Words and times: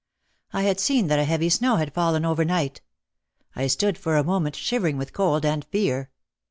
I 0.51 0.63
had 0.63 0.79
seen 0.79 1.09
that 1.09 1.19
a 1.19 1.25
heavy 1.25 1.47
snow 1.49 1.75
had 1.75 1.93
fallen 1.93 2.25
over 2.25 2.43
night. 2.43 2.81
I 3.55 3.67
stood 3.67 3.99
for 3.99 4.17
a 4.17 4.23
moment 4.23 4.55
shivering 4.55 4.97
with 4.97 5.13
cold 5.13 5.45
and 5.45 5.63
fear. 5.65 6.09